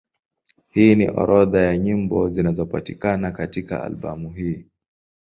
[0.69, 4.65] Hii ni orodha ya nyimbo zinazopatikana katika albamu hii.